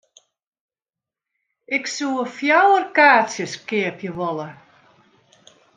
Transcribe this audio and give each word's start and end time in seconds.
Ik 1.75 1.83
soe 1.95 2.23
fjouwer 2.35 2.85
kaartsjes 2.95 3.53
keapje 3.67 4.11
wolle. 4.17 4.49